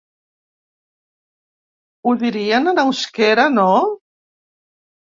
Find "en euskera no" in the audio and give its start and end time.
2.75-3.71